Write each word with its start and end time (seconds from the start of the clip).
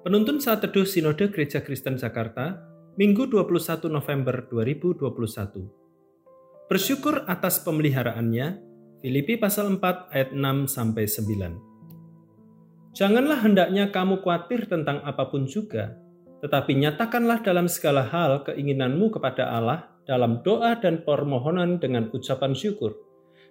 Penuntun 0.00 0.40
saat 0.40 0.64
teduh 0.64 0.88
Sinode 0.88 1.28
Gereja 1.28 1.60
Kristen 1.60 2.00
Jakarta, 2.00 2.56
Minggu 2.96 3.28
21 3.28 3.84
November 3.92 4.48
2021. 4.48 6.72
Bersyukur 6.72 7.28
atas 7.28 7.60
pemeliharaannya, 7.60 8.64
Filipi 9.04 9.36
pasal 9.36 9.76
4 9.76 10.08
ayat 10.08 10.32
6 10.32 10.72
sampai 10.72 11.04
9. 11.04 12.96
Janganlah 12.96 13.44
hendaknya 13.44 13.92
kamu 13.92 14.24
khawatir 14.24 14.72
tentang 14.72 15.04
apa 15.04 15.28
pun 15.28 15.44
juga, 15.44 16.00
tetapi 16.40 16.80
nyatakanlah 16.80 17.44
dalam 17.44 17.68
segala 17.68 18.00
hal 18.08 18.40
keinginanmu 18.48 19.12
kepada 19.12 19.52
Allah 19.52 19.84
dalam 20.08 20.40
doa 20.40 20.80
dan 20.80 21.04
permohonan 21.04 21.76
dengan 21.76 22.08
ucapan 22.16 22.56
syukur. 22.56 22.96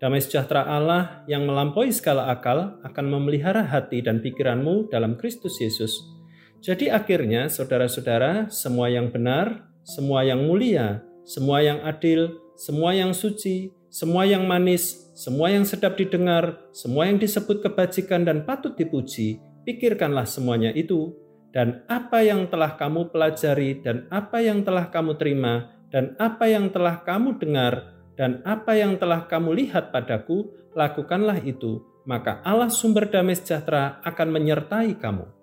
Damai 0.00 0.24
sejahtera 0.24 0.64
Allah 0.64 1.20
yang 1.28 1.44
melampaui 1.44 1.92
segala 1.92 2.32
akal 2.32 2.80
akan 2.80 3.06
memelihara 3.12 3.60
hati 3.60 4.00
dan 4.00 4.24
pikiranmu 4.24 4.88
dalam 4.88 5.20
Kristus 5.20 5.60
Yesus 5.60 6.19
jadi 6.60 6.92
akhirnya 6.92 7.48
saudara-saudara, 7.48 8.52
semua 8.52 8.92
yang 8.92 9.08
benar, 9.08 9.64
semua 9.80 10.20
yang 10.28 10.44
mulia, 10.44 11.00
semua 11.24 11.64
yang 11.64 11.80
adil, 11.88 12.36
semua 12.52 12.92
yang 12.92 13.16
suci, 13.16 13.72
semua 13.88 14.28
yang 14.28 14.44
manis, 14.44 15.08
semua 15.16 15.48
yang 15.48 15.64
sedap 15.64 15.96
didengar, 15.96 16.60
semua 16.76 17.08
yang 17.08 17.16
disebut 17.16 17.64
kebajikan 17.64 18.28
dan 18.28 18.44
patut 18.44 18.76
dipuji, 18.76 19.40
pikirkanlah 19.64 20.28
semuanya 20.28 20.68
itu. 20.76 21.16
Dan 21.50 21.82
apa 21.90 22.22
yang 22.22 22.46
telah 22.46 22.78
kamu 22.78 23.10
pelajari 23.10 23.82
dan 23.82 24.06
apa 24.12 24.38
yang 24.38 24.62
telah 24.62 24.86
kamu 24.86 25.18
terima 25.18 25.74
dan 25.90 26.14
apa 26.22 26.46
yang 26.46 26.70
telah 26.70 27.02
kamu 27.02 27.42
dengar 27.42 27.98
dan 28.14 28.38
apa 28.46 28.76
yang 28.78 29.00
telah 29.00 29.26
kamu 29.26 29.58
lihat 29.58 29.90
padaku, 29.90 30.52
lakukanlah 30.76 31.40
itu, 31.42 31.82
maka 32.04 32.38
Allah 32.46 32.68
sumber 32.68 33.08
damai 33.08 33.34
sejahtera 33.34 33.98
akan 34.06 34.28
menyertai 34.30 34.94
kamu. 35.00 35.39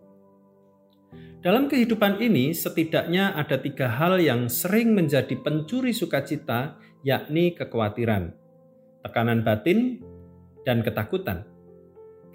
Dalam 1.48 1.72
kehidupan 1.72 2.20
ini, 2.20 2.52
setidaknya 2.52 3.32
ada 3.32 3.56
tiga 3.56 3.88
hal 3.88 4.20
yang 4.20 4.52
sering 4.52 4.92
menjadi 4.92 5.32
pencuri 5.40 5.96
sukacita, 5.96 6.76
yakni 7.08 7.56
kekhawatiran, 7.56 8.36
tekanan 9.00 9.48
batin, 9.48 10.04
dan 10.68 10.84
ketakutan. 10.84 11.48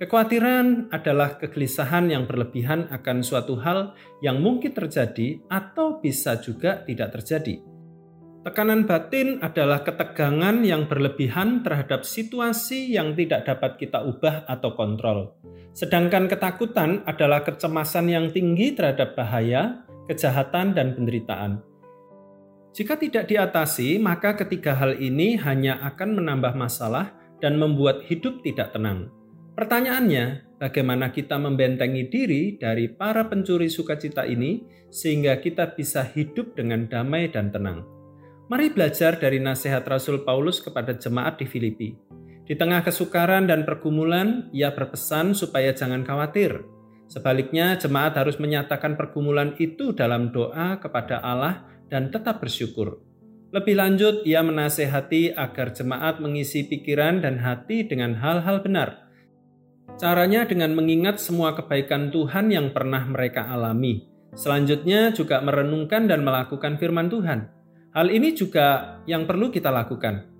Kekhawatiran 0.00 0.88
adalah 0.88 1.36
kegelisahan 1.36 2.08
yang 2.08 2.24
berlebihan 2.24 2.88
akan 2.88 3.20
suatu 3.20 3.60
hal 3.60 3.92
yang 4.24 4.40
mungkin 4.40 4.72
terjadi 4.72 5.44
atau 5.52 6.00
bisa 6.00 6.40
juga 6.40 6.80
tidak 6.88 7.20
terjadi. 7.20 7.60
Tekanan 8.48 8.88
batin 8.88 9.44
adalah 9.44 9.84
ketegangan 9.84 10.64
yang 10.64 10.88
berlebihan 10.88 11.60
terhadap 11.60 12.08
situasi 12.08 12.96
yang 12.96 13.12
tidak 13.12 13.44
dapat 13.44 13.76
kita 13.76 14.08
ubah 14.08 14.48
atau 14.48 14.72
kontrol. 14.72 15.36
Sedangkan 15.72 16.28
ketakutan 16.28 17.00
adalah 17.08 17.40
kecemasan 17.40 18.12
yang 18.12 18.26
tinggi 18.28 18.76
terhadap 18.76 19.16
bahaya, 19.16 19.88
kejahatan, 20.04 20.76
dan 20.76 20.92
penderitaan. 20.92 21.64
Jika 22.72 22.96
tidak 22.96 23.28
diatasi, 23.28 24.00
maka 24.00 24.32
ketiga 24.36 24.72
hal 24.76 24.96
ini 24.96 25.36
hanya 25.40 25.80
akan 25.92 26.16
menambah 26.16 26.56
masalah 26.56 27.12
dan 27.40 27.60
membuat 27.60 28.04
hidup 28.08 28.40
tidak 28.44 28.72
tenang. 28.72 29.12
Pertanyaannya, 29.52 30.56
bagaimana 30.56 31.12
kita 31.12 31.36
membentengi 31.36 32.08
diri 32.08 32.56
dari 32.56 32.88
para 32.88 33.28
pencuri 33.28 33.68
sukacita 33.68 34.24
ini 34.24 34.64
sehingga 34.88 35.36
kita 35.36 35.76
bisa 35.76 36.00
hidup 36.00 36.56
dengan 36.56 36.88
damai 36.88 37.28
dan 37.28 37.52
tenang? 37.52 37.84
Mari 38.48 38.72
belajar 38.72 39.20
dari 39.20 39.36
nasihat 39.36 39.84
Rasul 39.84 40.24
Paulus 40.24 40.60
kepada 40.64 40.96
jemaat 40.96 41.40
di 41.40 41.44
Filipi. 41.44 41.92
Di 42.52 42.60
tengah 42.60 42.84
kesukaran 42.84 43.48
dan 43.48 43.64
pergumulan, 43.64 44.52
ia 44.52 44.76
berpesan 44.76 45.32
supaya 45.32 45.72
jangan 45.72 46.04
khawatir. 46.04 46.68
Sebaliknya, 47.08 47.80
jemaat 47.80 48.12
harus 48.12 48.36
menyatakan 48.36 49.00
pergumulan 49.00 49.56
itu 49.56 49.96
dalam 49.96 50.36
doa 50.36 50.76
kepada 50.76 51.24
Allah 51.24 51.64
dan 51.88 52.12
tetap 52.12 52.44
bersyukur. 52.44 53.00
Lebih 53.56 53.72
lanjut, 53.72 54.28
ia 54.28 54.44
menasehati 54.44 55.32
agar 55.32 55.72
jemaat 55.72 56.20
mengisi 56.20 56.68
pikiran 56.68 57.24
dan 57.24 57.40
hati 57.40 57.88
dengan 57.88 58.20
hal-hal 58.20 58.60
benar. 58.60 59.00
Caranya 59.96 60.44
dengan 60.44 60.76
mengingat 60.76 61.24
semua 61.24 61.56
kebaikan 61.56 62.12
Tuhan 62.12 62.52
yang 62.52 62.76
pernah 62.76 63.00
mereka 63.08 63.48
alami. 63.48 64.04
Selanjutnya 64.36 65.08
juga 65.16 65.40
merenungkan 65.40 66.04
dan 66.04 66.20
melakukan 66.20 66.76
firman 66.76 67.08
Tuhan. 67.08 67.48
Hal 67.96 68.12
ini 68.12 68.36
juga 68.36 69.00
yang 69.08 69.24
perlu 69.24 69.48
kita 69.48 69.72
lakukan. 69.72 70.31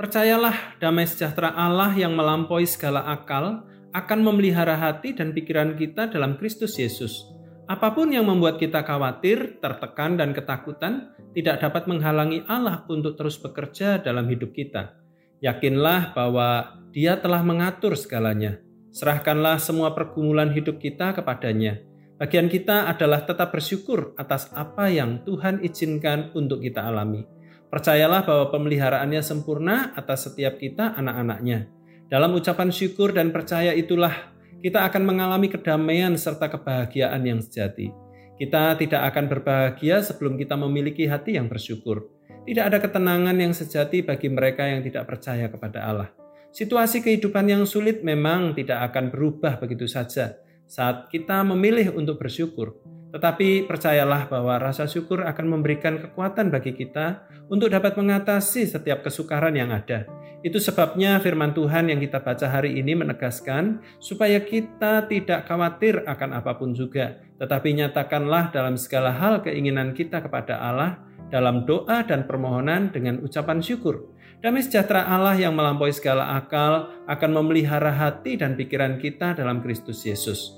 Percayalah 0.00 0.80
damai 0.80 1.04
sejahtera 1.04 1.52
Allah 1.52 1.92
yang 1.92 2.16
melampaui 2.16 2.64
segala 2.64 3.04
akal 3.04 3.68
akan 3.92 4.18
memelihara 4.24 4.72
hati 4.72 5.12
dan 5.12 5.36
pikiran 5.36 5.76
kita 5.76 6.08
dalam 6.08 6.40
Kristus 6.40 6.80
Yesus. 6.80 7.28
Apa 7.68 7.92
pun 7.92 8.08
yang 8.08 8.24
membuat 8.24 8.56
kita 8.56 8.80
khawatir, 8.80 9.60
tertekan, 9.60 10.16
dan 10.16 10.32
ketakutan 10.32 11.12
tidak 11.36 11.60
dapat 11.60 11.84
menghalangi 11.84 12.40
Allah 12.48 12.80
untuk 12.88 13.20
terus 13.20 13.36
bekerja 13.36 14.00
dalam 14.00 14.24
hidup 14.32 14.56
kita. 14.56 14.96
Yakinlah 15.44 16.16
bahwa 16.16 16.80
Dia 16.96 17.20
telah 17.20 17.44
mengatur 17.44 17.92
segalanya. 17.92 18.56
Serahkanlah 18.96 19.60
semua 19.60 19.92
pergumulan 19.92 20.48
hidup 20.50 20.80
kita 20.80 21.12
kepadanya 21.12 21.90
Bagian 22.20 22.52
kita 22.52 22.84
adalah 22.84 23.24
tetap 23.24 23.48
bersyukur 23.48 24.12
atas 24.20 24.52
apa 24.52 24.92
yang 24.92 25.24
Tuhan 25.24 25.64
izinkan 25.64 26.28
untuk 26.36 26.60
kita 26.60 26.84
alami. 26.84 27.24
Percayalah 27.70 28.26
bahwa 28.26 28.50
pemeliharaannya 28.50 29.22
sempurna 29.22 29.94
atas 29.94 30.26
setiap 30.26 30.58
kita 30.58 30.98
anak-anaknya. 30.98 31.70
Dalam 32.10 32.34
ucapan 32.34 32.74
syukur 32.74 33.14
dan 33.14 33.30
percaya 33.30 33.70
itulah 33.70 34.34
kita 34.58 34.82
akan 34.90 35.06
mengalami 35.06 35.46
kedamaian 35.46 36.18
serta 36.18 36.50
kebahagiaan 36.50 37.22
yang 37.22 37.38
sejati. 37.38 37.94
Kita 38.34 38.74
tidak 38.74 39.14
akan 39.14 39.30
berbahagia 39.30 40.02
sebelum 40.02 40.34
kita 40.34 40.58
memiliki 40.58 41.06
hati 41.06 41.38
yang 41.38 41.46
bersyukur. 41.46 42.10
Tidak 42.42 42.64
ada 42.66 42.82
ketenangan 42.82 43.38
yang 43.38 43.54
sejati 43.54 44.02
bagi 44.02 44.26
mereka 44.26 44.66
yang 44.66 44.82
tidak 44.82 45.06
percaya 45.06 45.46
kepada 45.46 45.86
Allah. 45.86 46.10
Situasi 46.50 46.98
kehidupan 46.98 47.46
yang 47.46 47.62
sulit 47.62 48.02
memang 48.02 48.58
tidak 48.58 48.90
akan 48.90 49.14
berubah 49.14 49.62
begitu 49.62 49.86
saja 49.86 50.34
saat 50.66 51.06
kita 51.06 51.46
memilih 51.46 51.94
untuk 51.94 52.18
bersyukur. 52.18 52.74
Tetapi 53.10 53.66
percayalah 53.66 54.30
bahwa 54.30 54.58
rasa 54.62 54.86
syukur 54.86 55.26
akan 55.26 55.46
memberikan 55.58 55.98
kekuatan 55.98 56.50
bagi 56.54 56.78
kita 56.78 57.26
untuk 57.50 57.74
dapat 57.74 57.98
mengatasi 57.98 58.70
setiap 58.70 59.02
kesukaran 59.02 59.58
yang 59.58 59.74
ada. 59.74 60.06
Itu 60.40 60.56
sebabnya 60.56 61.20
firman 61.20 61.52
Tuhan 61.52 61.92
yang 61.92 62.00
kita 62.00 62.24
baca 62.24 62.48
hari 62.48 62.80
ini 62.80 62.96
menegaskan 62.96 63.84
supaya 64.00 64.40
kita 64.40 65.04
tidak 65.04 65.44
khawatir 65.44 66.00
akan 66.08 66.32
apa 66.32 66.56
pun 66.56 66.72
juga, 66.72 67.20
tetapi 67.36 67.76
nyatakanlah 67.76 68.48
dalam 68.48 68.80
segala 68.80 69.12
hal 69.12 69.44
keinginan 69.44 69.92
kita 69.92 70.24
kepada 70.24 70.56
Allah 70.56 71.04
dalam 71.28 71.68
doa 71.68 72.02
dan 72.08 72.24
permohonan 72.24 72.88
dengan 72.88 73.20
ucapan 73.20 73.60
syukur. 73.60 74.10
Damai 74.40 74.64
sejahtera 74.64 75.04
Allah 75.04 75.36
yang 75.36 75.52
melampaui 75.52 75.92
segala 75.92 76.32
akal 76.40 76.88
akan 77.04 77.30
memelihara 77.36 77.92
hati 77.92 78.40
dan 78.40 78.56
pikiran 78.56 78.96
kita 78.96 79.36
dalam 79.36 79.60
Kristus 79.60 80.00
Yesus. 80.08 80.56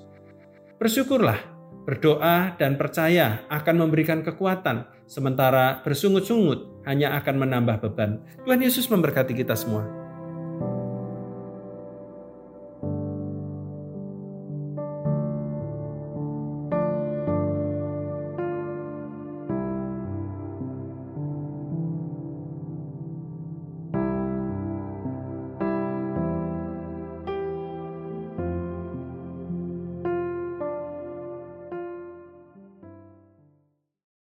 Bersyukurlah, 0.79 1.52
berdoa 1.83 2.55
dan 2.59 2.75
percaya 2.75 3.47
akan 3.51 3.87
memberikan 3.87 4.23
kekuatan, 4.23 4.87
sementara 5.07 5.83
bersungut-sungut 5.87 6.83
hanya 6.87 7.15
akan 7.19 7.47
menambah 7.47 7.83
beban. 7.89 8.23
Tuhan 8.43 8.63
Yesus 8.63 8.91
memberkati 8.91 9.35
kita 9.35 9.55
semua. 9.55 10.02